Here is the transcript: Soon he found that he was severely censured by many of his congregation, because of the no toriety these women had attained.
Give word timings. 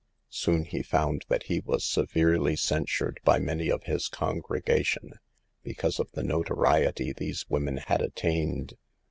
Soon 0.31 0.63
he 0.65 0.81
found 0.81 1.25
that 1.29 1.43
he 1.43 1.59
was 1.59 1.83
severely 1.85 2.55
censured 2.55 3.19
by 3.23 3.37
many 3.37 3.69
of 3.69 3.83
his 3.83 4.07
congregation, 4.07 5.13
because 5.61 5.99
of 5.99 6.09
the 6.13 6.23
no 6.23 6.41
toriety 6.41 7.13
these 7.15 7.47
women 7.51 7.77
had 7.77 8.01
attained. 8.01 8.73